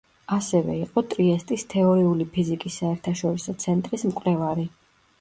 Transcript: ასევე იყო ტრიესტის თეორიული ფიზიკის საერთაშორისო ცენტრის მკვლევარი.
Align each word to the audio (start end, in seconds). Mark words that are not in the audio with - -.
ასევე 0.35 0.77
იყო 0.85 1.03
ტრიესტის 1.11 1.67
თეორიული 1.75 2.29
ფიზიკის 2.39 2.81
საერთაშორისო 2.83 3.57
ცენტრის 3.67 4.11
მკვლევარი. 4.15 4.71